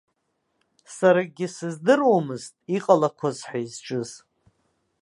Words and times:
Сара 0.95 1.21
акгьы 1.23 1.47
сыздыруамызт 1.55 2.53
иҟалақәаз 2.75 3.37
ҳәа 3.47 3.59
изҿыз. 3.65 4.11